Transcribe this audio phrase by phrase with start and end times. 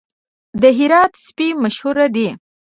[0.61, 2.29] د هرات سپي مشهور دي